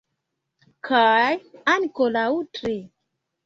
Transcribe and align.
Kaj 0.89 1.29
ankoraŭ 1.77 2.27
tri. 2.59 2.77